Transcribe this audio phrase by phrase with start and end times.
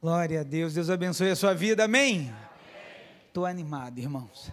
[0.00, 2.32] Glória a Deus, Deus abençoe a sua vida, amém?
[3.26, 4.48] Estou animado, irmãos.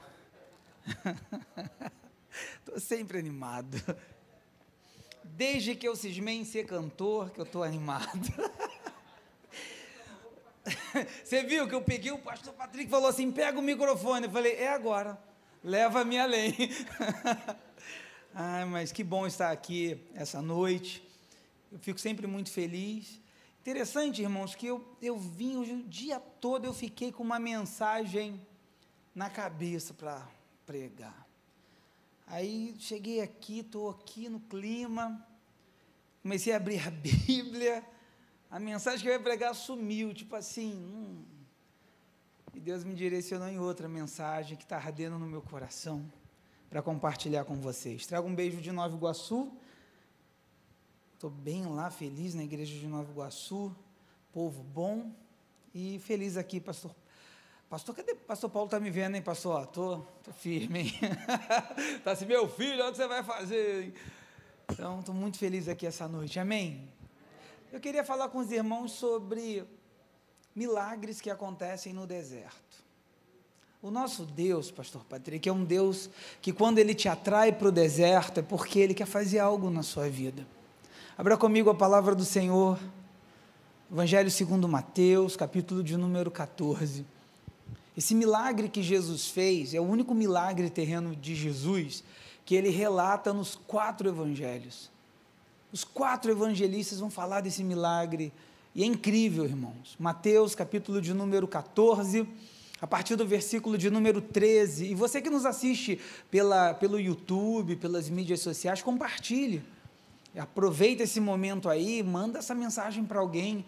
[2.58, 3.80] Estou sempre animado.
[5.24, 8.10] Desde que eu cismei em ser cantor, que eu estou animado.
[11.24, 14.26] Você viu que eu peguei o pastor Patrick falou assim: pega o microfone.
[14.26, 15.16] Eu falei, é agora,
[15.64, 16.56] leva-me além.
[18.34, 21.08] Ai, mas que bom estar aqui essa noite.
[21.72, 23.24] Eu fico sempre muito feliz.
[23.66, 28.40] Interessante, irmãos, que eu, eu vim hoje, o dia todo eu fiquei com uma mensagem
[29.16, 30.30] na cabeça para
[30.68, 31.28] pregar.
[32.28, 35.28] Aí cheguei aqui, estou aqui no clima,
[36.22, 36.92] comecei a abrir a
[37.26, 37.84] Bíblia,
[38.52, 41.26] a mensagem que eu ia pregar sumiu, tipo assim, hum,
[42.54, 46.06] e Deus me direcionou em outra mensagem que está ardendo no meu coração
[46.70, 48.06] para compartilhar com vocês.
[48.06, 49.52] Trago um beijo de Nova Iguaçu
[51.16, 53.74] Estou bem lá, feliz na igreja de Nova Iguaçu,
[54.34, 55.14] povo bom
[55.74, 56.94] e feliz aqui, pastor.
[57.70, 58.14] Pastor, cadê?
[58.14, 59.66] Pastor Paulo está me vendo, hein, pastor?
[59.68, 60.94] Tô, tô firme, hein?
[61.96, 63.94] Está assim, meu filho, onde você vai fazer?
[64.70, 66.86] Então, estou muito feliz aqui essa noite, amém?
[67.72, 69.64] Eu queria falar com os irmãos sobre
[70.54, 72.84] milagres que acontecem no deserto.
[73.82, 76.10] O nosso Deus, pastor Patrick, é um Deus
[76.42, 79.82] que quando ele te atrai para o deserto é porque ele quer fazer algo na
[79.82, 80.46] sua vida.
[81.18, 82.78] Abra comigo a palavra do Senhor,
[83.90, 87.06] Evangelho segundo Mateus, capítulo de número 14.
[87.96, 92.04] Esse milagre que Jesus fez é o único milagre terreno de Jesus
[92.44, 94.92] que ele relata nos quatro evangelhos.
[95.72, 98.34] Os quatro evangelistas vão falar desse milagre
[98.76, 99.96] e é incrível, irmãos.
[99.98, 102.28] Mateus, capítulo de número 14,
[102.82, 104.88] a partir do versículo de número 13.
[104.88, 105.98] E você que nos assiste
[106.30, 109.64] pela, pelo YouTube, pelas mídias sociais, compartilhe
[110.38, 113.66] Aproveita esse momento aí, manda essa mensagem para alguém.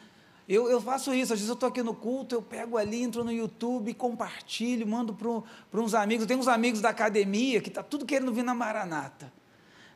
[0.48, 3.24] Eu, eu, faço isso, às vezes eu estou aqui no culto, eu pego ali, entro
[3.24, 6.24] no YouTube, compartilho, mando para uns amigos.
[6.24, 9.32] Eu tenho uns amigos da academia que está tudo querendo vir na Maranata.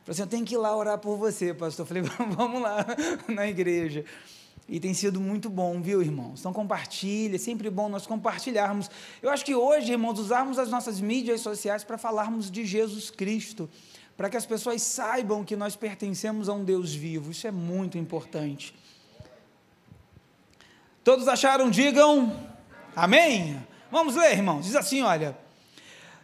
[0.04, 1.84] Falei assim, eu tenho que ir lá orar por você, pastor.
[1.84, 2.02] Eu falei,
[2.36, 2.84] vamos lá
[3.28, 4.04] na igreja.
[4.68, 6.40] E tem sido muito bom, viu, irmãos?
[6.40, 8.90] Então compartilhe, é sempre bom nós compartilharmos.
[9.20, 13.68] Eu acho que hoje, irmãos, usarmos as nossas mídias sociais para falarmos de Jesus Cristo
[14.22, 17.32] para que as pessoas saibam que nós pertencemos a um Deus vivo.
[17.32, 18.72] Isso é muito importante.
[21.02, 21.68] Todos acharam?
[21.68, 22.32] Digam
[22.94, 23.60] amém.
[23.90, 24.64] Vamos ler, irmãos.
[24.64, 25.36] Diz assim: olha,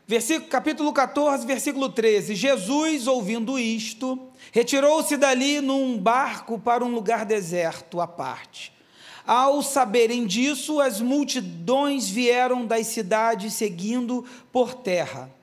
[0.07, 7.27] versículo, capítulo 14, versículo 13: Jesus, ouvindo isto, retirou-se dali num barco para um lugar
[7.27, 8.73] deserto à parte.
[9.27, 15.37] Ao saberem disso, as multidões vieram das cidades seguindo por terra.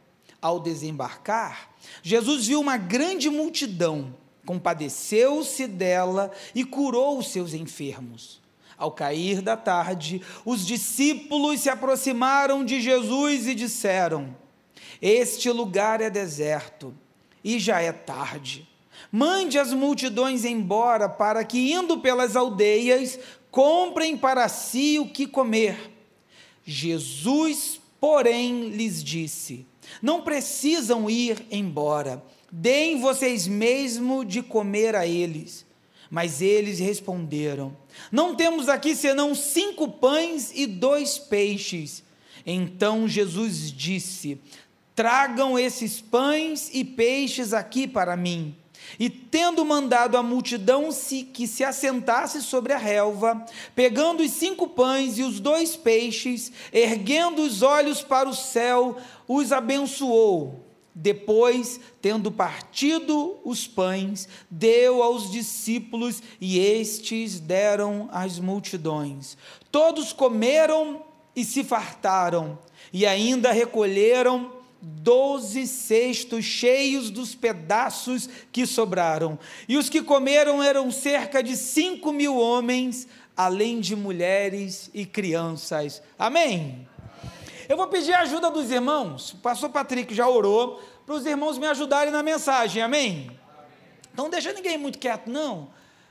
[0.45, 1.71] Ao desembarcar,
[2.03, 8.39] Jesus viu uma grande multidão, compadeceu-se dela e curou os seus enfermos.
[8.77, 14.37] Ao cair da tarde, os discípulos se aproximaram de Jesus e disseram:
[15.01, 16.93] Este lugar é deserto
[17.43, 18.69] e já é tarde.
[19.11, 23.17] Mande as multidões embora, para que, indo pelas aldeias,
[23.49, 25.91] comprem para si o que comer.
[26.63, 29.65] Jesus, porém, lhes disse:
[30.01, 32.23] não precisam ir embora.
[32.51, 35.65] Deem vocês mesmo de comer a eles.
[36.09, 37.75] Mas eles responderam:
[38.11, 42.03] Não temos aqui senão cinco pães e dois peixes.
[42.45, 44.39] Então Jesus disse:
[44.95, 48.55] Tragam esses pães e peixes aqui para mim.
[48.99, 54.67] E tendo mandado a multidão se, que se assentasse sobre a relva, pegando os cinco
[54.67, 58.97] pães e os dois peixes, erguendo os olhos para o céu,
[59.27, 60.65] os abençoou.
[60.97, 69.37] Depois, tendo partido os pães, deu aos discípulos e estes deram às multidões.
[69.69, 71.03] Todos comeram
[71.35, 72.57] e se fartaram,
[72.93, 74.53] e ainda recolheram
[74.87, 79.39] doze cestos cheios dos pedaços que sobraram.
[79.67, 86.01] E os que comeram eram cerca de cinco mil homens, além de mulheres e crianças.
[86.19, 86.87] Amém?
[87.67, 89.33] Eu vou pedir a ajuda dos irmãos.
[89.33, 92.81] O pastor Patrick já orou para os irmãos me ajudarem na mensagem.
[92.81, 93.31] Amém?
[94.13, 95.69] Então, deixa ninguém muito quieto, não.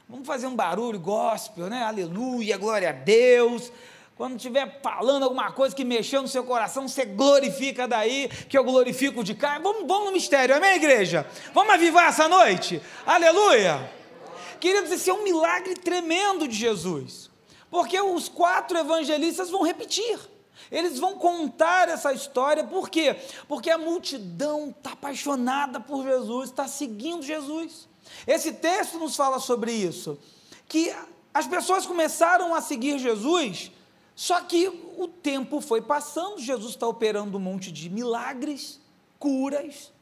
[0.09, 1.83] Vamos fazer um barulho gospel, né?
[1.83, 3.73] Aleluia, glória a Deus.
[4.17, 8.63] Quando estiver falando alguma coisa que mexeu no seu coração, você glorifica daí, que eu
[8.63, 9.59] glorifico de cá.
[9.59, 11.27] Vamos, vamos no mistério, amém, igreja?
[11.53, 12.81] Vamos avivar essa noite?
[13.05, 13.91] Aleluia!
[14.61, 17.29] Queridos, esse é um milagre tremendo de Jesus,
[17.69, 20.17] porque os quatro evangelistas vão repetir.
[20.71, 23.17] Eles vão contar essa história, por quê?
[23.49, 27.89] Porque a multidão está apaixonada por Jesus, está seguindo Jesus.
[28.29, 30.17] Esse texto nos fala sobre isso,
[30.69, 30.95] que
[31.33, 33.73] as pessoas começaram a seguir Jesus
[34.15, 38.81] Só que o tempo foi passando, Jesus está operando um monte de milagres,
[39.19, 39.93] curas.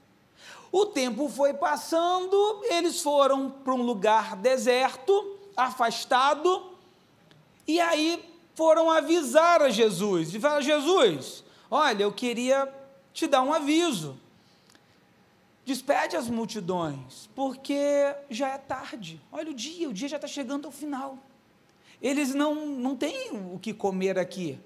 [0.71, 6.73] O tempo foi passando, eles foram para um lugar deserto, afastado,
[7.67, 8.23] e aí
[8.55, 10.35] foram avisar a Jesus.
[10.35, 12.73] E falaram: Jesus, olha, eu queria
[13.13, 14.19] te dar um aviso.
[15.65, 19.21] Despede as multidões, porque já é tarde.
[19.31, 21.17] Olha o dia, o dia já está chegando ao final.
[22.03, 24.59] Eles não, não têm o que comer aqui.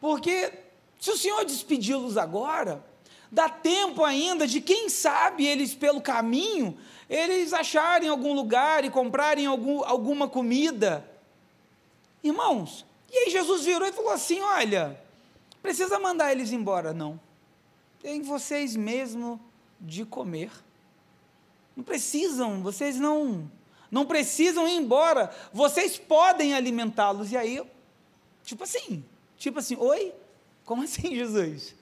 [0.00, 0.52] Porque
[0.98, 2.84] se o Senhor despedi-los agora,
[3.30, 6.76] dá tempo ainda de, quem sabe, eles pelo caminho,
[7.08, 11.08] eles acharem algum lugar e comprarem algum, alguma comida.
[12.24, 15.00] Irmãos, e aí Jesus virou e falou assim: Olha,
[15.62, 17.20] precisa mandar eles embora, não.
[18.02, 19.40] Tem vocês mesmo
[19.80, 20.50] de comer.
[21.76, 23.48] Não precisam, vocês não
[23.90, 27.32] não precisam ir embora, vocês podem alimentá-los.
[27.32, 27.62] E aí,
[28.44, 29.04] tipo assim,
[29.36, 30.12] tipo assim, oi?
[30.64, 31.74] Como assim, Jesus?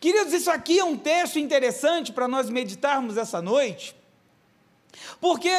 [0.00, 3.94] Queridos, isso aqui é um texto interessante para nós meditarmos essa noite,
[5.20, 5.50] porque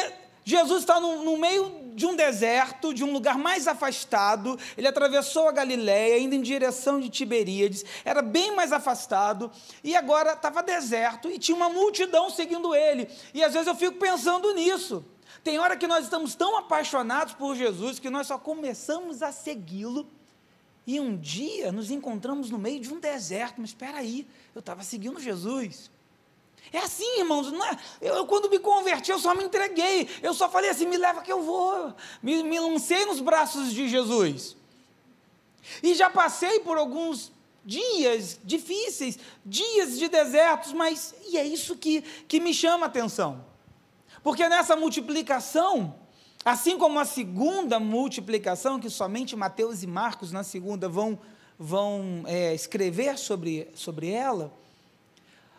[0.44, 4.58] Jesus está no, no, meio de um deserto, de um lugar mais afastado.
[4.76, 9.50] Ele atravessou a Galiléia, indo em direção de Tiberíades, era bem mais afastado,
[9.84, 13.08] e agora estava deserto e tinha uma multidão seguindo ele.
[13.32, 15.04] E às vezes eu fico pensando nisso.
[15.42, 20.06] Tem hora que nós estamos tão apaixonados por Jesus que nós só começamos a segui-lo
[20.86, 23.60] e um dia nos encontramos no meio de um deserto.
[23.60, 25.90] Mas espera aí, eu estava seguindo Jesus.
[26.72, 27.76] É assim, irmãos, não é?
[28.00, 31.22] eu, eu, quando me converti, eu só me entreguei, eu só falei assim: me leva
[31.22, 34.56] que eu vou, me, me lancei nos braços de Jesus.
[35.82, 37.32] E já passei por alguns
[37.64, 43.44] dias difíceis, dias de desertos, mas e é isso que, que me chama a atenção.
[44.22, 45.94] Porque nessa multiplicação,
[46.44, 51.18] assim como a segunda multiplicação, que somente Mateus e Marcos na segunda vão,
[51.58, 54.52] vão é, escrever sobre, sobre ela,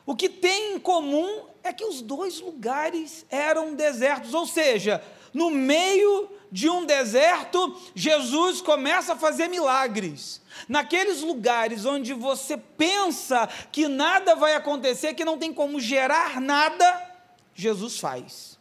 [0.05, 5.01] o que tem em comum é que os dois lugares eram desertos, ou seja,
[5.33, 10.41] no meio de um deserto, Jesus começa a fazer milagres.
[10.67, 17.12] Naqueles lugares onde você pensa que nada vai acontecer, que não tem como gerar nada,
[17.53, 18.59] Jesus faz.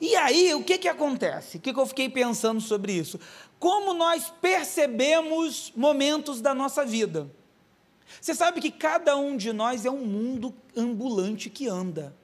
[0.00, 1.56] E aí, o que, que acontece?
[1.56, 3.18] O que, que eu fiquei pensando sobre isso?
[3.58, 7.30] Como nós percebemos momentos da nossa vida?
[8.20, 12.14] Você sabe que cada um de nós é um mundo ambulante que anda.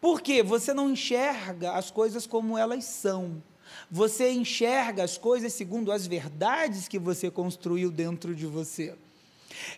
[0.00, 0.42] Por quê?
[0.42, 3.42] Você não enxerga as coisas como elas são.
[3.90, 8.96] Você enxerga as coisas segundo as verdades que você construiu dentro de você.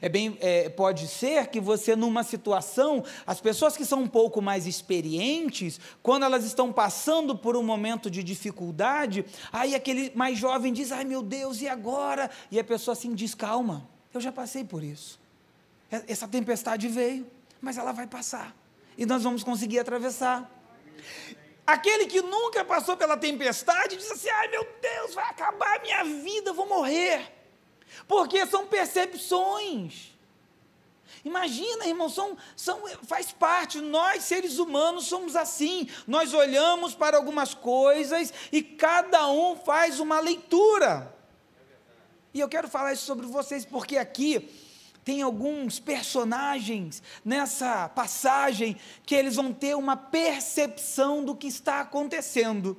[0.00, 4.40] É bem, é, pode ser que você, numa situação, as pessoas que são um pouco
[4.40, 10.72] mais experientes, quando elas estão passando por um momento de dificuldade, aí aquele mais jovem
[10.72, 12.30] diz: Ai meu Deus, e agora?
[12.50, 15.18] E a pessoa assim diz: Calma, eu já passei por isso.
[15.90, 17.26] Essa tempestade veio,
[17.60, 18.54] mas ela vai passar.
[18.96, 20.48] E nós vamos conseguir atravessar.
[21.66, 26.04] Aquele que nunca passou pela tempestade diz assim: ai meu Deus, vai acabar a minha
[26.04, 27.39] vida, eu vou morrer.
[28.06, 30.10] Porque são percepções.
[31.24, 35.88] Imagina, irmão, são, são, faz parte, nós seres humanos somos assim.
[36.06, 41.14] Nós olhamos para algumas coisas e cada um faz uma leitura.
[42.32, 44.48] E eu quero falar isso sobre vocês porque aqui
[45.04, 52.76] tem alguns personagens nessa passagem que eles vão ter uma percepção do que está acontecendo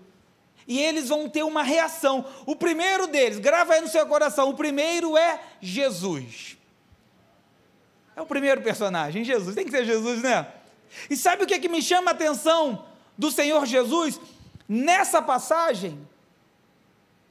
[0.71, 2.23] e eles vão ter uma reação.
[2.45, 6.57] O primeiro deles, grava aí no seu coração, o primeiro é Jesus.
[8.15, 9.53] É o primeiro personagem, Jesus.
[9.53, 10.47] Tem que ser Jesus, né?
[11.09, 12.85] E sabe o que, é que me chama a atenção
[13.17, 14.17] do Senhor Jesus?
[14.65, 16.07] Nessa passagem,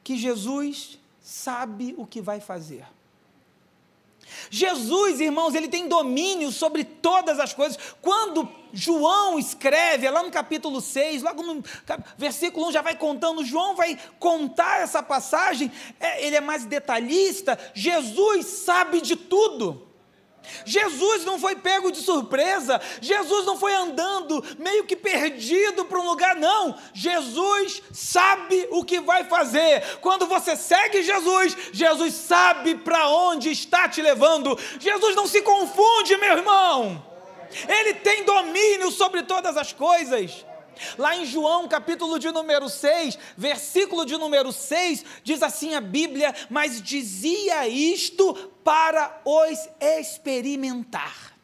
[0.04, 2.84] que Jesus sabe o que vai fazer.
[4.48, 7.78] Jesus, irmãos, ele tem domínio sobre todas as coisas.
[8.00, 11.62] Quando João escreve, é lá no capítulo 6, logo no
[12.16, 17.58] versículo 1 já vai contando, João vai contar essa passagem, é, ele é mais detalhista.
[17.74, 19.89] Jesus sabe de tudo.
[20.64, 26.06] Jesus não foi pego de surpresa, Jesus não foi andando meio que perdido para um
[26.06, 26.76] lugar, não.
[26.92, 29.98] Jesus sabe o que vai fazer.
[30.00, 34.58] Quando você segue Jesus, Jesus sabe para onde está te levando.
[34.78, 37.04] Jesus não se confunde, meu irmão.
[37.68, 40.44] Ele tem domínio sobre todas as coisas.
[40.96, 46.34] Lá em João, capítulo de número 6, versículo de número 6, diz assim a Bíblia:
[46.48, 48.34] Mas dizia isto
[48.64, 51.36] para os experimentar,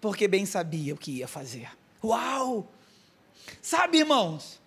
[0.00, 1.70] porque bem sabia o que ia fazer.
[2.02, 2.68] Uau!
[3.62, 4.60] Sabe, irmãos,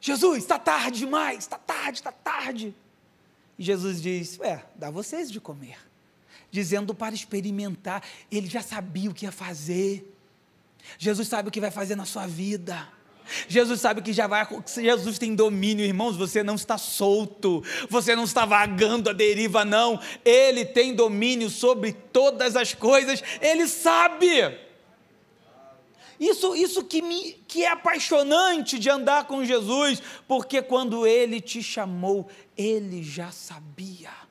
[0.00, 2.74] Jesus, está tarde demais, está tarde, está tarde.
[3.58, 5.78] E Jesus diz: Ué, dá vocês de comer.
[6.50, 10.13] Dizendo para experimentar, ele já sabia o que ia fazer.
[10.98, 12.88] Jesus sabe o que vai fazer na sua vida.
[13.48, 18.24] Jesus sabe que já vai, Jesus tem domínio, irmãos, você não está solto, você não
[18.24, 24.58] está vagando a deriva, não, Ele tem domínio sobre todas as coisas, Ele sabe.
[26.20, 31.62] Isso, isso que, me, que é apaixonante de andar com Jesus, porque quando Ele te
[31.62, 34.23] chamou, Ele já sabia.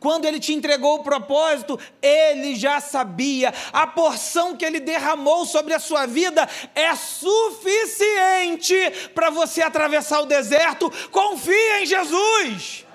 [0.00, 3.52] Quando ele te entregou o propósito, ele já sabia.
[3.70, 8.74] A porção que ele derramou sobre a sua vida é suficiente
[9.14, 10.90] para você atravessar o deserto.
[11.10, 12.86] Confia em Jesus.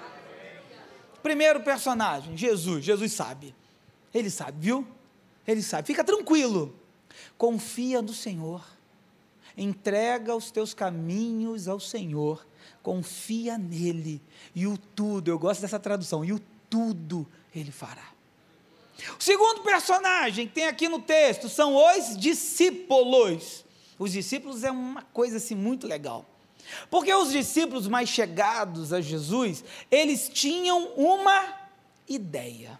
[1.22, 2.84] Primeiro personagem, Jesus.
[2.84, 3.54] Jesus sabe.
[4.12, 4.88] Ele sabe, viu?
[5.48, 5.86] Ele sabe.
[5.86, 6.76] Fica tranquilo.
[7.38, 8.66] Confia no Senhor.
[9.56, 12.46] Entrega os teus caminhos ao Senhor.
[12.82, 14.22] Confia nele.
[14.56, 18.15] E o tudo, eu gosto dessa tradução, e o tudo ele fará.
[19.19, 23.65] O segundo personagem que tem aqui no texto são os discípulos.
[24.00, 26.25] Os discípulos é uma coisa assim muito legal.
[26.89, 31.53] Porque os discípulos mais chegados a Jesus, eles tinham uma
[32.07, 32.79] ideia.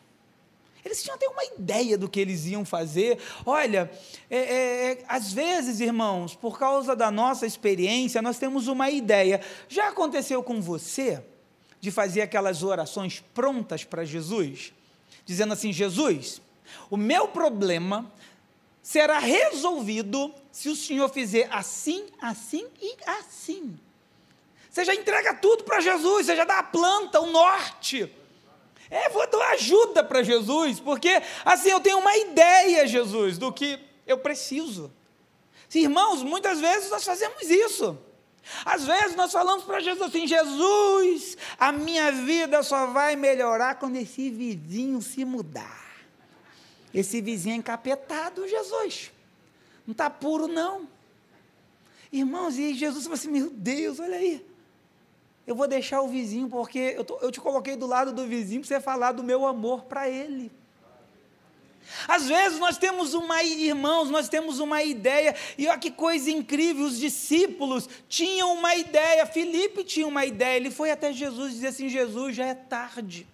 [0.84, 3.18] Eles tinham até uma ideia do que eles iam fazer.
[3.44, 3.92] Olha,
[4.30, 9.42] é, é, é, às vezes, irmãos, por causa da nossa experiência, nós temos uma ideia.
[9.68, 11.24] Já aconteceu com você?
[11.86, 14.74] De fazer aquelas orações prontas para Jesus,
[15.24, 16.42] dizendo assim: Jesus,
[16.90, 18.12] o meu problema
[18.82, 23.80] será resolvido se o Senhor fizer assim, assim e assim.
[24.68, 28.12] Você já entrega tudo para Jesus, você já dá a planta, o norte.
[28.90, 33.80] É, vou dar ajuda para Jesus, porque assim eu tenho uma ideia, Jesus, do que
[34.08, 34.92] eu preciso.
[35.72, 37.96] Irmãos, muitas vezes nós fazemos isso.
[38.64, 43.96] Às vezes nós falamos para Jesus assim: Jesus, a minha vida só vai melhorar quando
[43.96, 45.86] esse vizinho se mudar.
[46.94, 49.12] Esse vizinho é encapetado, Jesus.
[49.86, 50.88] Não está puro, não.
[52.12, 54.46] Irmãos, e Jesus falou assim: Meu Deus, olha aí.
[55.46, 58.62] Eu vou deixar o vizinho, porque eu, tô, eu te coloquei do lado do vizinho
[58.62, 60.52] para você falar do meu amor para ele.
[62.08, 66.86] Às vezes nós temos uma, irmãos, nós temos uma ideia, e olha que coisa incrível,
[66.86, 71.68] os discípulos tinham uma ideia, Felipe tinha uma ideia, ele foi até Jesus e disse
[71.68, 73.28] assim: Jesus, já é tarde.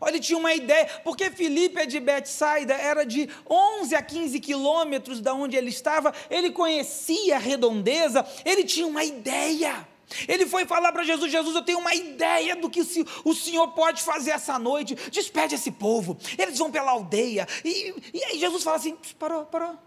[0.00, 4.40] Olha, ele tinha uma ideia, porque Felipe é de Betsaida, era de 11 a 15
[4.40, 9.86] quilômetros da onde ele estava, ele conhecia a redondeza, ele tinha uma ideia.
[10.28, 12.80] Ele foi falar para Jesus: Jesus, eu tenho uma ideia do que
[13.24, 14.94] o Senhor pode fazer essa noite.
[15.10, 16.16] Despede esse povo.
[16.38, 17.46] Eles vão pela aldeia.
[17.64, 19.78] E, e aí Jesus fala assim: parou, parou.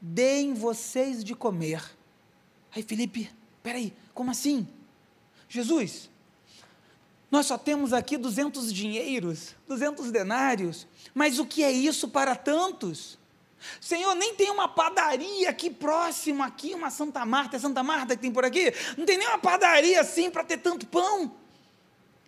[0.00, 1.82] Deem vocês de comer.
[2.74, 3.30] Aí Felipe,
[3.62, 4.66] peraí, como assim?
[5.48, 6.10] Jesus,
[7.30, 13.18] nós só temos aqui 200 dinheiros, 200 denários, mas o que é isso para tantos?
[13.80, 18.22] Senhor, nem tem uma padaria aqui próximo, aqui, uma Santa Marta, é Santa Marta que
[18.22, 18.72] tem por aqui?
[18.96, 21.34] Não tem nem uma padaria assim para ter tanto pão.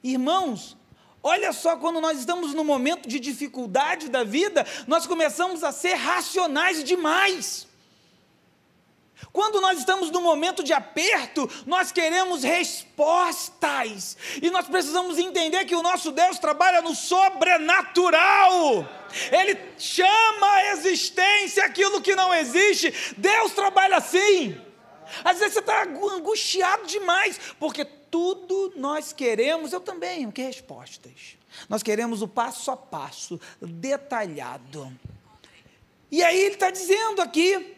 [0.02, 0.76] Irmãos,
[1.22, 5.94] olha só, quando nós estamos no momento de dificuldade da vida, nós começamos a ser
[5.94, 7.69] racionais demais.
[9.32, 14.16] Quando nós estamos no momento de aperto, nós queremos respostas.
[14.42, 18.88] E nós precisamos entender que o nosso Deus trabalha no sobrenatural.
[19.30, 23.14] Ele chama a existência aquilo que não existe.
[23.16, 24.60] Deus trabalha assim.
[25.24, 31.38] Às vezes você está angustiado demais, porque tudo nós queremos, eu também, o que respostas?
[31.68, 34.92] Nós queremos o passo a passo, detalhado.
[36.10, 37.76] E aí ele está dizendo aqui,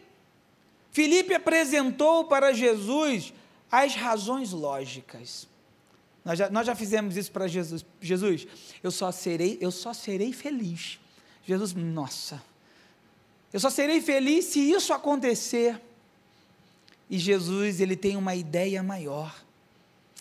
[0.93, 3.33] Filipe apresentou para Jesus
[3.71, 5.47] as razões lógicas.
[6.23, 7.83] Nós já, nós já fizemos isso para Jesus.
[7.99, 8.47] Jesus,
[8.81, 10.99] eu só serei, eu só serei feliz.
[11.45, 12.41] Jesus, nossa,
[13.51, 15.81] eu só serei feliz se isso acontecer.
[17.09, 19.35] E Jesus, ele tem uma ideia maior.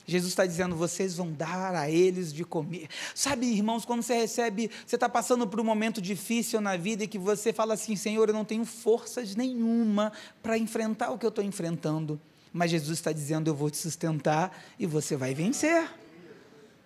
[0.07, 2.89] Jesus está dizendo: vocês vão dar a eles de comer.
[3.15, 7.09] Sabe, irmãos, quando você recebe, você está passando por um momento difícil na vida e
[7.09, 11.31] que você fala assim: Senhor, eu não tenho forças nenhuma para enfrentar o que eu
[11.31, 12.21] estou enfrentando.
[12.53, 15.89] Mas Jesus está dizendo: eu vou te sustentar e você vai vencer.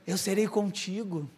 [0.06, 1.28] Eu serei contigo.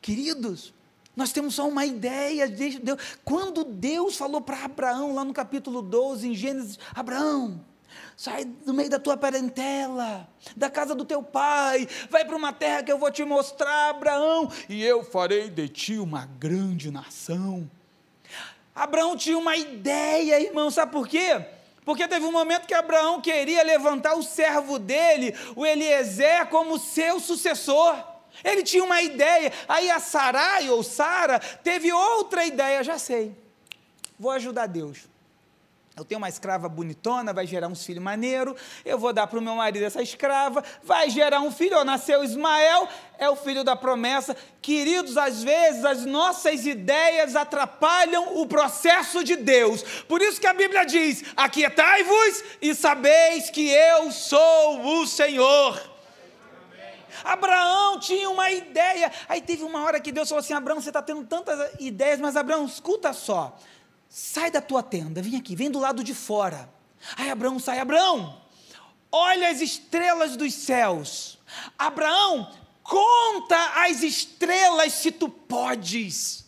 [0.00, 0.74] Queridos,
[1.14, 3.00] nós temos só uma ideia de Deus.
[3.24, 7.64] Quando Deus falou para Abraão, lá no capítulo 12, em Gênesis: Abraão,
[8.16, 12.82] Sai do meio da tua parentela, da casa do teu pai, vai para uma terra
[12.82, 17.70] que eu vou te mostrar, Abraão, e eu farei de ti uma grande nação.
[18.74, 21.44] Abraão tinha uma ideia, irmão, sabe por quê?
[21.84, 27.20] Porque teve um momento que Abraão queria levantar o servo dele, o Eliezer, como seu
[27.20, 27.96] sucessor.
[28.44, 29.52] Ele tinha uma ideia.
[29.68, 33.34] Aí a Sarai ou Sara teve outra ideia, já sei.
[34.18, 35.08] Vou ajudar Deus.
[35.96, 38.54] Eu tenho uma escrava bonitona, vai gerar uns filhos maneiro.
[38.84, 41.78] Eu vou dar para o meu marido essa escrava, vai gerar um filho.
[41.78, 42.86] Ó, nasceu Ismael,
[43.18, 44.36] é o filho da promessa.
[44.60, 49.82] Queridos, às vezes as nossas ideias atrapalham o processo de Deus.
[50.02, 55.80] Por isso que a Bíblia diz: Aquietai-vos e sabeis que eu sou o Senhor.
[57.24, 59.10] Abraão tinha uma ideia.
[59.30, 62.36] Aí teve uma hora que Deus falou assim: Abraão, você está tendo tantas ideias, mas
[62.36, 63.56] Abraão, escuta só
[64.18, 66.72] sai da tua tenda, vem aqui, vem do lado de fora.
[67.18, 68.40] Aí Abraão sai, Abraão,
[69.12, 71.38] olha as estrelas dos céus.
[71.78, 72.50] Abraão,
[72.82, 76.46] conta as estrelas se tu podes.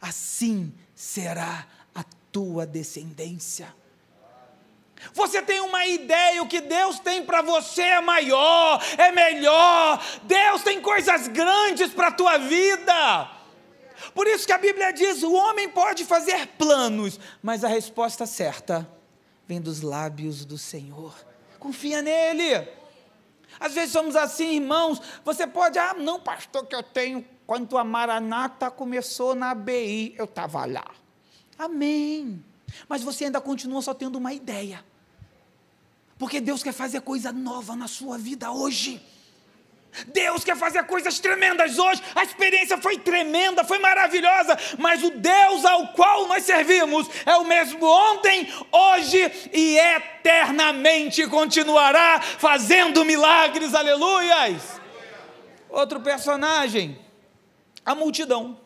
[0.00, 3.74] Assim será a tua descendência.
[5.12, 10.00] Você tem uma ideia, o que Deus tem para você é maior, é melhor.
[10.22, 13.39] Deus tem coisas grandes para a tua vida.
[14.14, 18.88] Por isso que a Bíblia diz: o homem pode fazer planos, mas a resposta certa
[19.46, 21.14] vem dos lábios do Senhor.
[21.58, 22.68] Confia nele.
[23.58, 25.00] Às vezes somos assim, irmãos.
[25.24, 27.24] Você pode, ah, não, pastor, que eu tenho.
[27.46, 30.86] Quando a Maranata começou na ABI, eu estava lá.
[31.58, 32.44] Amém.
[32.88, 34.84] Mas você ainda continua só tendo uma ideia.
[36.16, 39.02] Porque Deus quer fazer coisa nova na sua vida hoje.
[40.08, 42.02] Deus quer fazer coisas tremendas hoje.
[42.14, 47.44] A experiência foi tremenda, foi maravilhosa, mas o Deus ao qual nós servimos é o
[47.44, 53.74] mesmo ontem, hoje e eternamente continuará fazendo milagres.
[53.74, 54.80] Aleluias!
[55.68, 56.98] Outro personagem,
[57.84, 58.60] a multidão.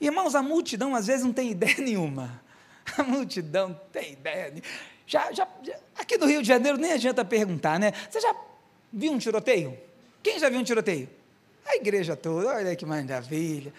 [0.00, 2.42] Irmãos, a multidão às vezes não tem ideia nenhuma.
[2.98, 4.52] A multidão não tem ideia.
[5.06, 7.92] Já, já, já, aqui no Rio de Janeiro nem adianta perguntar, né?
[8.08, 8.34] Você já
[8.92, 9.76] viu um tiroteio?
[10.24, 11.06] Quem já viu um tiroteio?
[11.66, 13.72] A igreja toda, olha que maravilha.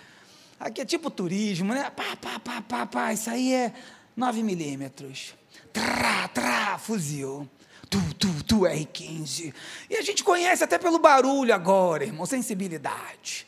[0.59, 1.89] Aqui é tipo turismo, né?
[1.89, 3.13] Pá, pá, pá, pá, pá.
[3.13, 3.73] Isso aí é
[4.15, 5.33] 9 milímetros.
[5.73, 7.49] Trá, trá, fuzil.
[7.89, 9.53] Tu, tu, tu, R15.
[9.89, 13.47] E a gente conhece até pelo barulho agora, irmão, sensibilidade.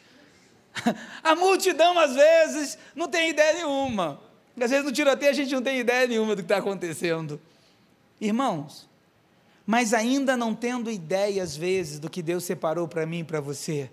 [1.23, 4.19] A multidão, às vezes, não tem ideia nenhuma.
[4.59, 7.39] Às vezes no tiroteio a gente não tem ideia nenhuma do que está acontecendo.
[8.19, 8.89] Irmãos,
[9.67, 13.41] mas ainda não tendo ideia, às vezes, do que Deus separou para mim e para
[13.41, 13.91] você,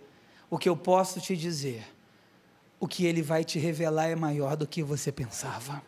[0.49, 1.85] o que eu posso te dizer,
[2.79, 5.83] o que Ele vai te revelar é maior do que você pensava.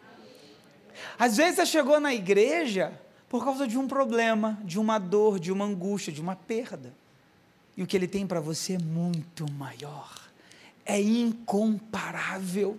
[1.17, 5.53] Às vezes você chegou na igreja por causa de um problema, de uma dor, de
[5.53, 6.93] uma angústia, de uma perda.
[7.77, 10.13] E o que Ele tem para você é muito maior,
[10.85, 12.77] é incomparável.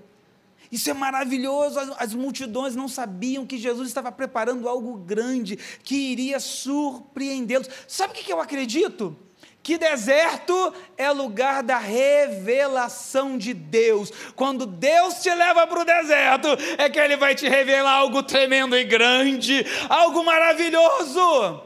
[0.71, 1.79] Isso é maravilhoso.
[1.79, 7.69] As, as, multidões não sabiam que Jesus estava preparando algo grande que iria surpreendê-los.
[7.87, 9.17] Sabe o que eu acredito?
[9.63, 14.11] Que deserto é lugar da revelação de Deus.
[14.33, 18.77] Quando Deus te leva para o deserto, é que Ele vai te revelar algo tremendo
[18.77, 21.61] e grande, algo maravilhoso.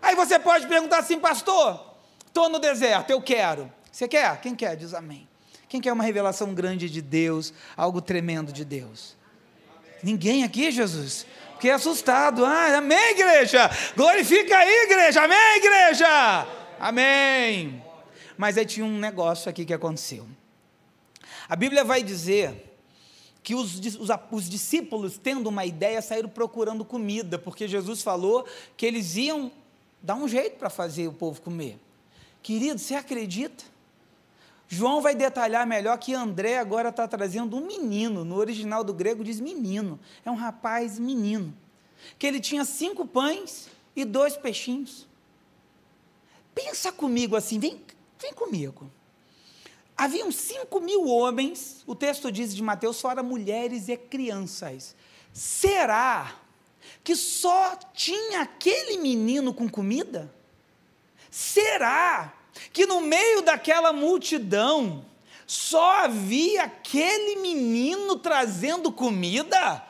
[0.00, 1.78] Aí você pode perguntar assim, pastor,
[2.26, 3.70] estou no deserto, eu quero.
[3.92, 4.40] Você quer?
[4.40, 4.74] Quem quer?
[4.74, 5.28] Diz amém.
[5.74, 9.16] Quem quer uma revelação grande de Deus, algo tremendo de Deus?
[10.04, 11.26] Ninguém aqui, Jesus?
[11.54, 12.44] Fiquei assustado.
[12.44, 13.68] Ah, amém, igreja.
[13.96, 15.24] Glorifica aí, igreja.
[15.24, 16.46] Amém, igreja.
[16.78, 17.84] Amém.
[18.38, 20.28] Mas aí tinha um negócio aqui que aconteceu.
[21.48, 22.78] A Bíblia vai dizer
[23.42, 28.86] que os, os, os, discípulos, tendo uma ideia, saíram procurando comida, porque Jesus falou que
[28.86, 29.50] eles iam
[30.00, 31.80] dar um jeito para fazer o povo comer.
[32.44, 33.73] Querido, você acredita?
[34.68, 39.22] João vai detalhar melhor que André agora está trazendo um menino, no original do grego
[39.22, 41.54] diz menino, é um rapaz menino,
[42.18, 45.06] que ele tinha cinco pães e dois peixinhos.
[46.54, 47.80] Pensa comigo assim, vem,
[48.18, 48.90] vem comigo.
[49.96, 54.96] Haviam cinco mil homens, o texto diz de Mateus, fora mulheres e crianças.
[55.32, 56.36] Será
[57.02, 60.32] que só tinha aquele menino com comida?
[61.30, 62.32] Será
[62.72, 65.04] que no meio daquela multidão
[65.46, 69.82] só havia aquele menino trazendo comida?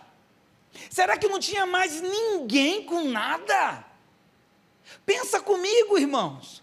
[0.90, 3.84] Será que não tinha mais ninguém com nada?
[5.06, 6.62] Pensa comigo, irmãos.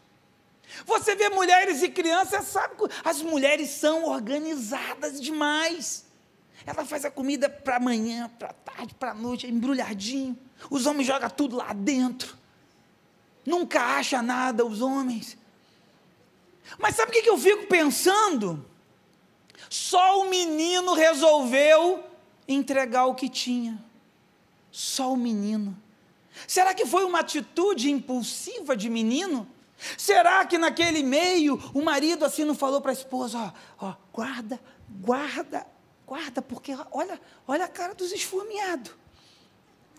[0.85, 6.05] Você vê mulheres e crianças, sabe, as mulheres são organizadas demais.
[6.65, 10.37] Ela faz a comida para amanhã, para tarde, para noite, embrulhadinho.
[10.69, 12.37] Os homens jogam tudo lá dentro.
[13.45, 15.37] Nunca acha nada os homens.
[16.77, 18.65] Mas sabe o que eu fico pensando?
[19.69, 22.03] Só o menino resolveu
[22.47, 23.83] entregar o que tinha.
[24.71, 25.77] Só o menino.
[26.47, 29.47] Será que foi uma atitude impulsiva de menino?
[29.97, 34.59] Será que naquele meio o marido assim não falou para a esposa, ó, ó, guarda,
[34.89, 35.65] guarda,
[36.05, 38.93] guarda, porque olha, olha a cara dos esfomeados.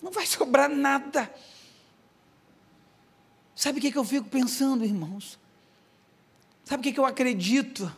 [0.00, 1.32] Não vai sobrar nada.
[3.54, 5.38] Sabe o que, que eu fico pensando, irmãos?
[6.64, 7.90] Sabe o que, eu acredito?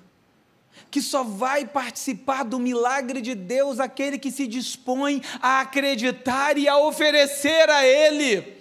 [0.90, 6.68] Que só vai participar do milagre de Deus aquele que se dispõe a acreditar e
[6.68, 8.54] a oferecer a Ele.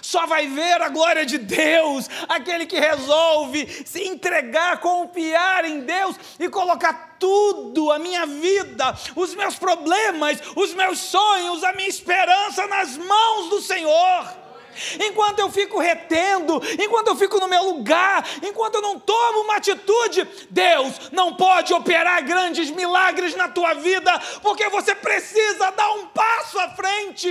[0.00, 6.16] Só vai ver a glória de Deus, aquele que resolve se entregar, confiar em Deus
[6.38, 12.66] e colocar tudo, a minha vida, os meus problemas, os meus sonhos, a minha esperança
[12.66, 14.41] nas mãos do Senhor.
[15.00, 19.56] Enquanto eu fico retendo, enquanto eu fico no meu lugar, enquanto eu não tomo uma
[19.56, 26.06] atitude, Deus não pode operar grandes milagres na tua vida, porque você precisa dar um
[26.06, 27.28] passo à frente.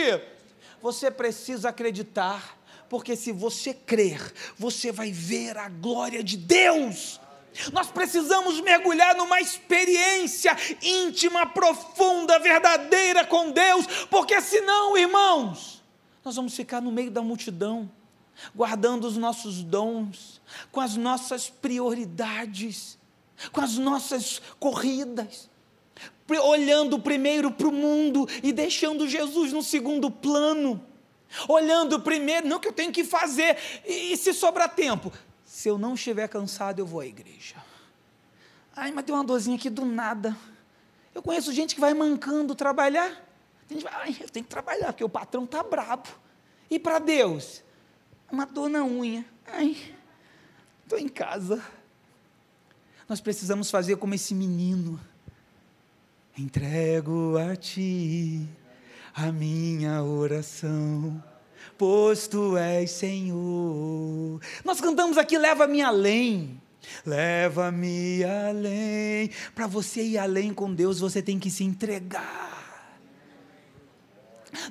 [0.82, 2.58] Você precisa acreditar,
[2.89, 7.19] porque se você crer, você vai ver a glória de Deus.
[7.73, 15.80] Nós precisamos mergulhar numa experiência íntima, profunda, verdadeira com Deus, porque senão, irmãos,
[16.23, 17.89] nós vamos ficar no meio da multidão,
[18.55, 22.97] guardando os nossos dons, com as nossas prioridades,
[23.51, 25.49] com as nossas corridas,
[26.43, 30.81] olhando primeiro para o mundo e deixando Jesus no segundo plano.
[31.47, 35.12] Olhando primeiro, não que eu tenho que fazer, e, e se sobrar tempo,
[35.45, 37.55] se eu não estiver cansado, eu vou à igreja.
[38.75, 40.36] Ai, mas tem uma dorzinha aqui do nada.
[41.13, 43.30] Eu conheço gente que vai mancando trabalhar.
[43.71, 46.10] Tem gente vai, ai, eu tenho que trabalhar, porque o patrão está brabo.
[46.69, 47.63] E para Deus?
[48.29, 49.25] Uma dor na unha.
[49.47, 49.77] Ai,
[50.84, 51.63] estou em casa.
[53.07, 54.99] Nós precisamos fazer como esse menino
[56.38, 58.47] Entrego a ti
[59.13, 61.21] a minha oração,
[61.77, 64.39] pois tu és Senhor.
[64.63, 66.62] Nós cantamos aqui, leva-me além.
[67.05, 69.29] Leva-me além.
[69.53, 72.50] Para você ir além com Deus, você tem que se entregar.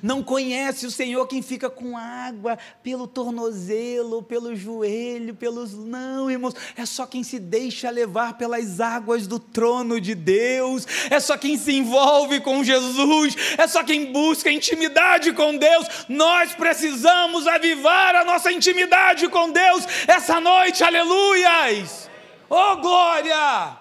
[0.01, 5.73] Não conhece o Senhor quem fica com água pelo tornozelo, pelo joelho, pelos.
[5.73, 11.19] Não, irmãos, é só quem se deixa levar pelas águas do trono de Deus, é
[11.19, 15.87] só quem se envolve com Jesus, é só quem busca intimidade com Deus.
[16.09, 22.09] Nós precisamos avivar a nossa intimidade com Deus essa noite, aleluias!
[22.49, 23.77] Oh, glória!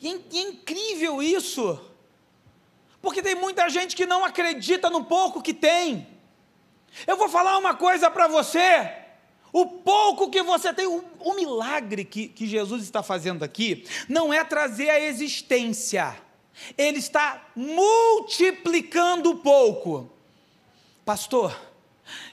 [0.00, 1.87] E é incrível isso.
[3.00, 6.06] Porque tem muita gente que não acredita no pouco que tem.
[7.06, 8.92] Eu vou falar uma coisa para você.
[9.52, 14.32] O pouco que você tem, o, o milagre que, que Jesus está fazendo aqui, não
[14.32, 16.16] é trazer a existência,
[16.76, 20.10] ele está multiplicando o pouco.
[21.04, 21.58] Pastor,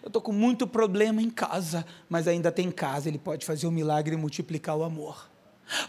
[0.03, 3.71] eu estou com muito problema em casa, mas ainda tem casa, ele pode fazer o
[3.71, 5.29] milagre e multiplicar o amor.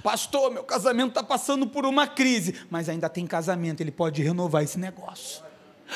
[0.02, 4.62] Pastor, meu casamento está passando por uma crise, mas ainda tem casamento, ele pode renovar
[4.62, 5.44] esse negócio.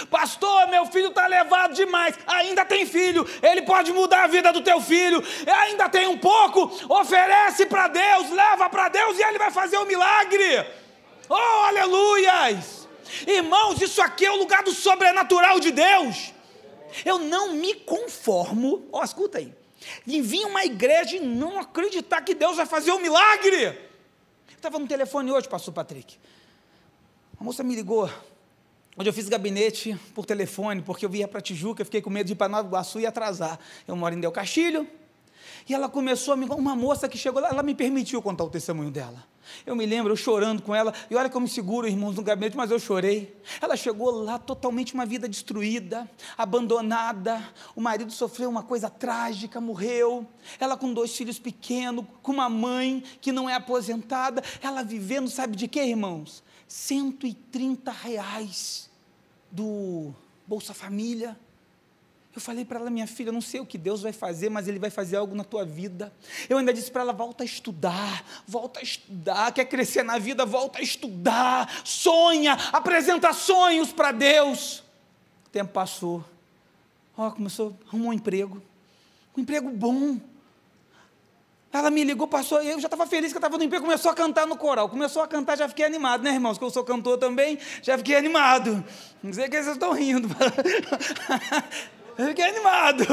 [0.09, 4.61] Pastor, meu filho está levado demais, ainda tem filho, ele pode mudar a vida do
[4.61, 9.51] teu filho, ainda tem um pouco, oferece para Deus, leva para Deus e ele vai
[9.51, 10.65] fazer o um milagre.
[11.29, 12.89] Oh, aleluias!
[13.27, 16.33] Irmãos, isso aqui é o lugar do sobrenatural de Deus.
[17.05, 19.60] Eu não me conformo, ó, oh, escuta aí
[20.07, 23.65] em vir uma igreja e não acreditar que Deus vai fazer um milagre.
[23.65, 26.19] Eu estava no telefone hoje, pastor Patrick.
[27.41, 28.11] A moça me ligou.
[28.97, 32.27] Onde eu fiz gabinete por telefone, porque eu via para Tijuca, eu fiquei com medo
[32.27, 33.59] de ir para Nova Iguaçu e atrasar.
[33.87, 34.87] Eu moro em Del Castilho,
[35.69, 36.47] e ela começou a me.
[36.47, 39.25] Uma moça que chegou lá, ela me permitiu contar o testemunho dela.
[39.67, 42.57] Eu me lembro, eu chorando com ela, e olha como me seguro, irmãos, no gabinete,
[42.57, 43.37] mas eu chorei.
[43.61, 47.43] Ela chegou lá totalmente uma vida destruída, abandonada.
[47.75, 50.27] O marido sofreu uma coisa trágica, morreu.
[50.59, 54.43] Ela com dois filhos pequenos, com uma mãe que não é aposentada.
[54.63, 56.43] Ela vivendo, sabe de quê, irmãos?
[56.69, 58.91] 130 reais
[59.51, 60.15] do
[60.47, 61.37] Bolsa Família.
[62.35, 64.79] Eu falei para ela, minha filha, não sei o que Deus vai fazer, mas Ele
[64.79, 66.13] vai fazer algo na tua vida.
[66.49, 70.47] Eu ainda disse para ela: volta a estudar, volta a estudar, quer crescer na vida,
[70.47, 74.85] volta a estudar, sonha, apresenta sonhos para Deus.
[75.47, 76.25] O tempo passou.
[77.17, 78.63] Ó, começou, arrumou um emprego,
[79.37, 80.19] um emprego bom.
[81.73, 84.15] Ela me ligou, passou, eu já estava feliz que eu estava no emprego, começou a
[84.15, 84.89] cantar no coral.
[84.89, 86.59] Começou a cantar, já fiquei animado, né, irmãos?
[86.59, 88.85] Que eu sou cantor também, já fiquei animado.
[89.23, 90.29] Não sei que vocês estão rindo.
[92.21, 93.05] Eu fiquei animado.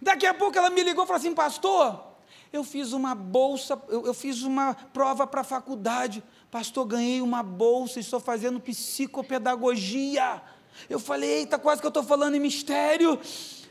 [0.00, 2.04] Daqui a pouco ela me ligou e falou assim: Pastor,
[2.52, 6.22] eu fiz uma bolsa, eu, eu fiz uma prova para a faculdade.
[6.50, 10.42] Pastor, ganhei uma bolsa e estou fazendo psicopedagogia.
[10.88, 13.18] Eu falei, eita, quase que eu estou falando em mistério.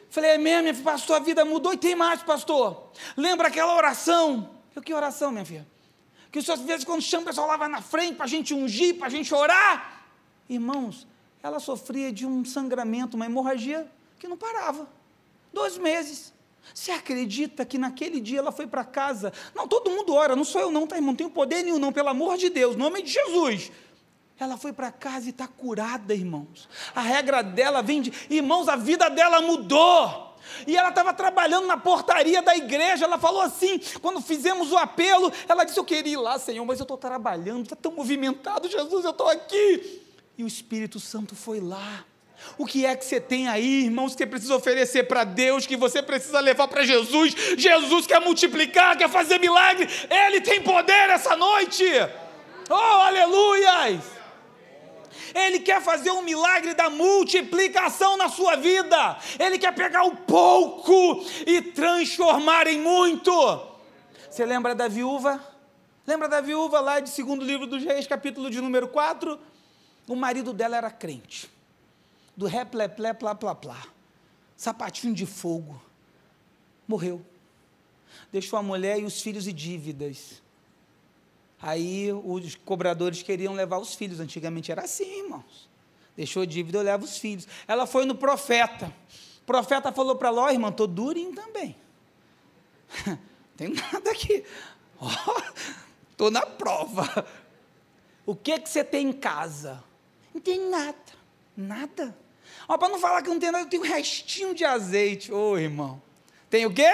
[0.09, 2.91] Falei, é mesmo, minha filha, pastor, a vida mudou e tem mais, pastor.
[3.15, 4.49] Lembra aquela oração?
[4.75, 5.67] Eu, que oração, minha filha?
[6.31, 8.27] Que o senhor, às vezes, quando chama, o pessoal lá vai na frente para a
[8.27, 10.03] gente ungir, para a gente orar.
[10.49, 11.07] Irmãos,
[11.41, 14.87] ela sofria de um sangramento, uma hemorragia que não parava.
[15.53, 16.33] Dois meses.
[16.73, 19.31] Você acredita que naquele dia ela foi para casa?
[19.55, 21.11] Não, todo mundo ora, não sou eu não, tá, irmão?
[21.11, 23.71] Não tenho poder nenhum, não, pelo amor de Deus, no nome de Jesus.
[24.39, 26.69] Ela foi para casa e está curada, irmãos.
[26.93, 28.13] A regra dela vem de.
[28.29, 30.27] Irmãos, a vida dela mudou.
[30.65, 33.05] E ela estava trabalhando na portaria da igreja.
[33.05, 36.79] Ela falou assim: quando fizemos o apelo, ela disse: Eu queria ir lá, Senhor, mas
[36.79, 40.03] eu estou trabalhando, está tão movimentado, Jesus, eu estou aqui.
[40.37, 42.05] E o Espírito Santo foi lá.
[42.57, 45.75] O que é que você tem aí, irmãos, que você precisa oferecer para Deus, que
[45.75, 47.35] você precisa levar para Jesus?
[47.57, 51.85] Jesus quer multiplicar, quer fazer milagre, Ele tem poder essa noite.
[52.69, 54.17] Oh, aleluias!
[55.33, 59.17] Ele quer fazer um milagre da multiplicação na sua vida.
[59.39, 63.31] Ele quer pegar o pouco e transformar em muito.
[64.29, 65.41] Você lembra da viúva?
[66.05, 69.39] Lembra da viúva lá de segundo livro dos reis, capítulo de número 4?
[70.07, 71.49] O marido dela era crente.
[72.37, 73.87] Do ré, plé, plé, plá, plá, plá.
[74.55, 75.81] Sapatinho de fogo.
[76.87, 77.25] Morreu.
[78.31, 80.41] Deixou a mulher e os filhos e dívidas.
[81.59, 84.19] Aí os cobradores queriam levar os filhos.
[84.19, 85.67] Antigamente era assim, irmãos.
[86.15, 87.47] Deixou dívida, eu levo os filhos.
[87.67, 88.93] Ela foi no profeta.
[89.41, 91.75] O profeta falou para ela: Ó, oh, irmã, estou durinho também.
[93.57, 94.45] Tem nada aqui.
[96.11, 97.27] Estou oh, na prova.
[98.25, 99.83] O que, que você tem em casa?
[100.33, 100.97] Não tem nada.
[101.55, 102.17] Nada.
[102.67, 105.31] Ó, para não falar que não tem nada, eu tenho um restinho de azeite.
[105.31, 106.01] Ô, irmão.
[106.49, 106.89] Tem o quê?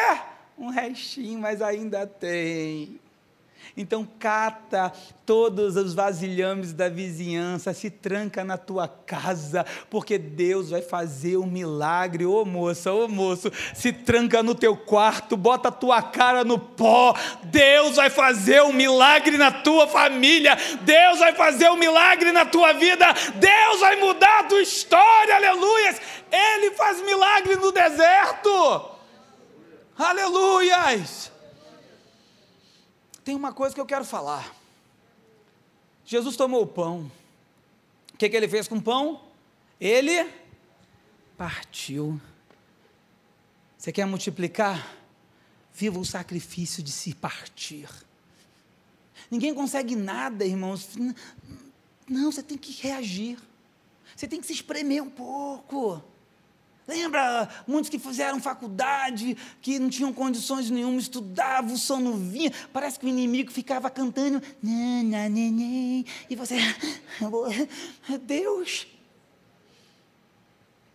[0.58, 3.00] Um restinho, mas ainda tem.
[3.76, 4.94] Então cata
[5.26, 11.48] todos os vasilhames da vizinhança, se tranca na tua casa, porque Deus vai fazer um
[11.48, 12.24] milagre.
[12.24, 17.16] Ô moça, ô moço, se tranca no teu quarto, bota a tua cara no pó.
[17.46, 20.56] Deus vai fazer um milagre na tua família.
[20.82, 23.08] Deus vai fazer um milagre na tua vida.
[23.36, 25.36] Deus vai mudar a tua história.
[25.36, 26.00] Aleluias.
[26.32, 28.92] Ele faz milagre no deserto.
[29.98, 31.33] Aleluias
[33.24, 34.54] tem uma coisa que eu quero falar.
[36.06, 37.12] Jesus tomou o pão.
[38.14, 39.22] O que, que ele fez com o pão?
[39.80, 40.30] Ele
[41.38, 42.20] partiu.
[43.78, 44.96] Você quer multiplicar?
[45.74, 47.90] Viva o sacrifício de se partir.
[49.32, 50.90] Ninguém consegue nada, irmãos.
[52.08, 53.40] Não, você tem que reagir.
[54.16, 56.04] Você tem que se espremer um pouco.
[56.88, 63.00] Lembra muitos que fizeram faculdade, que não tinham condições nenhuma, estudavam, o sono vinha, parece
[63.00, 66.58] que o inimigo ficava cantando, e você,
[68.24, 68.88] Deus,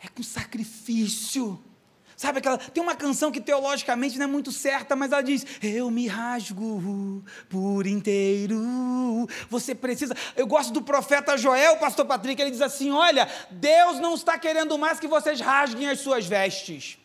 [0.01, 1.59] é com sacrifício.
[2.18, 2.59] Sabe aquela.
[2.59, 7.24] Tem uma canção que teologicamente não é muito certa, mas ela diz: Eu me rasgo
[7.48, 8.59] por inteiro.
[9.48, 10.16] Você precisa.
[10.37, 14.76] Eu gosto do profeta Joel, pastor Patrick, ele diz assim: Olha, Deus não está querendo
[14.76, 16.98] mais que vocês rasguem as suas vestes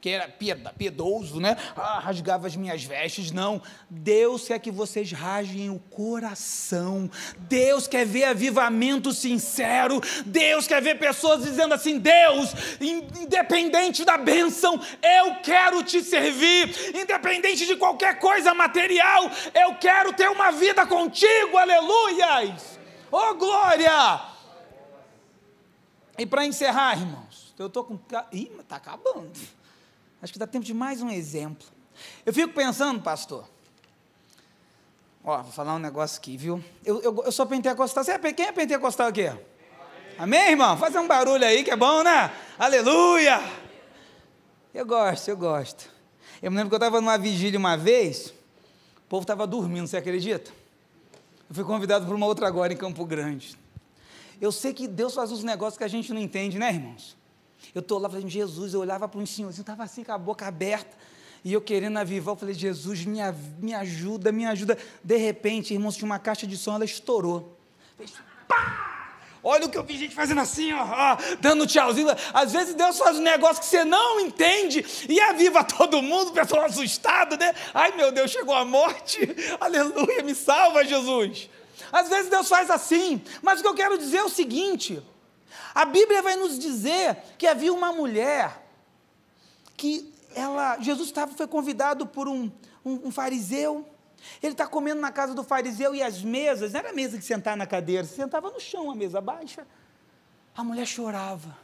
[0.00, 1.56] que era piedoso, né?
[1.76, 3.32] Ah, rasgava as minhas vestes.
[3.32, 3.60] Não.
[3.90, 7.10] Deus quer que vocês rasguem o coração.
[7.38, 10.00] Deus quer ver avivamento sincero.
[10.24, 16.72] Deus quer ver pessoas dizendo assim: Deus, independente da bênção, eu quero te servir.
[16.94, 21.56] Independente de qualquer coisa material, eu quero ter uma vida contigo.
[21.56, 22.78] Aleluias!
[23.10, 24.20] Oh, glória!
[26.16, 27.98] E para encerrar, irmãos, eu estou com.
[28.32, 29.57] Ih, está acabando.
[30.22, 31.66] Acho que dá tempo de mais um exemplo.
[32.24, 33.48] Eu fico pensando, pastor.
[35.22, 36.62] Ó, vou falar um negócio aqui, viu?
[36.84, 38.02] Eu, eu, eu sou pentecostal.
[38.02, 39.26] Você é, quem é pentecostal aqui?
[39.26, 39.40] Amém,
[40.18, 40.76] Amém irmão?
[40.76, 42.32] Fazer um barulho aí que é bom, né?
[42.58, 43.40] Aleluia!
[44.74, 45.90] Eu gosto, eu gosto.
[46.42, 48.28] Eu me lembro que eu estava numa vigília uma vez,
[48.96, 50.50] o povo estava dormindo, você acredita?
[51.48, 53.58] Eu fui convidado para uma outra agora em Campo Grande.
[54.40, 57.16] Eu sei que Deus faz uns negócios que a gente não entende, né, irmãos?
[57.74, 60.46] Eu estou lá falando, Jesus, eu olhava para um senhorzinho, estava assim com a boca
[60.46, 60.96] aberta,
[61.44, 63.20] e eu querendo avivar, eu falei, Jesus, me,
[63.60, 64.76] me ajuda, me ajuda.
[65.02, 67.56] De repente, irmãos, tinha uma caixa de som, ela estourou.
[67.96, 68.12] Fez,
[68.46, 68.98] pá!
[69.42, 72.08] Olha o que eu vi gente fazendo assim, ó, ó, dando tchauzinho.
[72.34, 76.32] Às vezes Deus faz um negócio que você não entende e aviva todo mundo, o
[76.32, 77.54] pessoal assustado, né?
[77.72, 79.20] Ai meu Deus, chegou a morte.
[79.60, 81.48] Aleluia, me salva, Jesus.
[81.92, 85.00] Às vezes Deus faz assim, mas o que eu quero dizer é o seguinte:
[85.74, 88.66] a Bíblia vai nos dizer que havia uma mulher
[89.76, 92.50] que ela, Jesus estava, foi convidado por um,
[92.84, 93.86] um, um fariseu.
[94.42, 97.56] Ele está comendo na casa do fariseu e as mesas, não era mesa de sentar
[97.56, 99.66] na cadeira, sentava no chão, a mesa baixa.
[100.56, 101.56] A mulher chorava,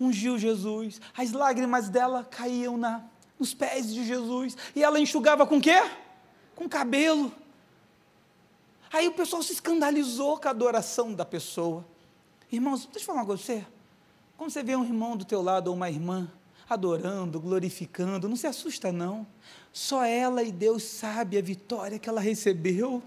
[0.00, 3.04] ungiu Jesus, as lágrimas dela caíam na,
[3.38, 5.82] nos pés de Jesus, e ela enxugava com quê?
[6.54, 7.30] Com cabelo.
[8.90, 11.84] Aí o pessoal se escandalizou com a adoração da pessoa.
[12.50, 13.66] Irmãos, deixa eu falar uma coisa você.
[14.36, 16.30] Quando você vê um irmão do teu lado ou uma irmã
[16.68, 19.26] adorando, glorificando, não se assusta não.
[19.72, 23.02] Só ela e Deus sabe a vitória que ela recebeu.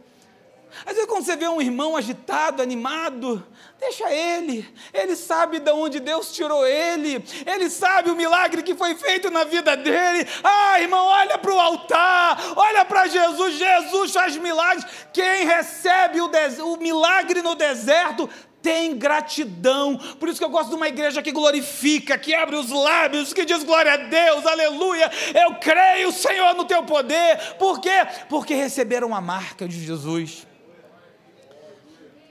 [0.85, 3.43] Às vezes, quando você vê um irmão agitado, animado,
[3.79, 4.67] deixa ele.
[4.93, 7.23] Ele sabe de onde Deus tirou ele.
[7.45, 10.27] Ele sabe o milagre que foi feito na vida dele.
[10.43, 13.57] Ah, irmão, olha para o altar, olha para Jesus.
[13.57, 14.85] Jesus faz milagres.
[15.11, 16.29] Quem recebe o,
[16.65, 18.29] o milagre no deserto
[18.61, 19.97] tem gratidão.
[20.19, 23.45] Por isso que eu gosto de uma igreja que glorifica, que abre os lábios, que
[23.45, 25.09] diz glória a Deus, aleluia.
[25.33, 27.55] Eu creio, Senhor, no teu poder.
[27.57, 28.05] Por quê?
[28.27, 30.47] Porque receberam a marca de Jesus.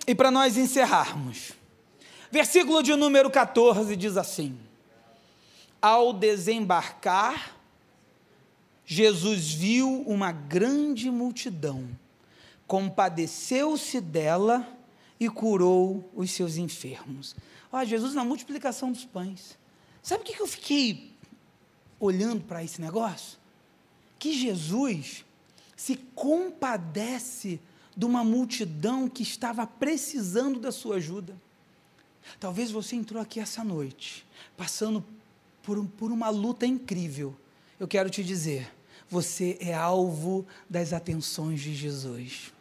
[0.06, 1.52] E para nós encerrarmos,
[2.30, 4.58] versículo de número 14 diz assim:
[5.82, 7.56] Ao desembarcar,
[8.84, 11.86] Jesus viu uma grande multidão,
[12.66, 14.66] compadeceu-se dela
[15.18, 17.34] e curou os seus enfermos.
[17.72, 19.58] Ó, Jesus na multiplicação dos pães.
[20.02, 21.12] Sabe o que eu fiquei
[21.98, 23.38] olhando para esse negócio?
[24.18, 25.24] Que Jesus
[25.76, 27.60] se compadece
[27.96, 31.36] de uma multidão que estava precisando da sua ajuda.
[32.38, 34.26] Talvez você entrou aqui essa noite,
[34.56, 35.04] passando
[35.62, 37.34] por, por uma luta incrível.
[37.78, 38.72] Eu quero te dizer,
[39.08, 42.52] você é alvo das atenções de Jesus.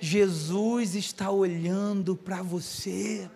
[0.00, 3.28] Jesus está olhando para você.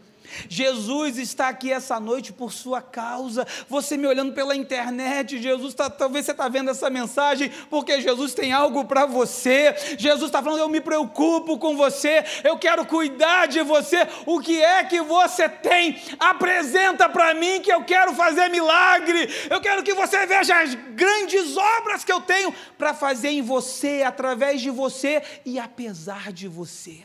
[0.49, 3.47] Jesus está aqui essa noite por sua causa.
[3.69, 8.35] Você me olhando pela internet, Jesus tá, talvez você está vendo essa mensagem porque Jesus
[8.35, 9.75] tem algo para você.
[9.99, 14.07] Jesus está falando: eu me preocupo com você, eu quero cuidar de você.
[14.27, 16.01] O que é que você tem?
[16.19, 19.29] Apresenta para mim que eu quero fazer milagre.
[19.51, 24.03] Eu quero que você veja as grandes obras que eu tenho para fazer em você,
[24.05, 27.05] através de você e apesar de você.